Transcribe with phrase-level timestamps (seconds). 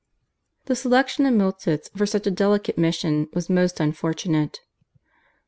[0.65, 4.59] The selection of Miltitz for such a delicate mission was most unfortunate.